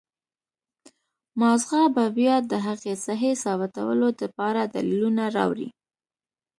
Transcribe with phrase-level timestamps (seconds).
[1.39, 5.69] مازغه به بيا د هغې سهي ثابتولو د پاره دليلونه راوړي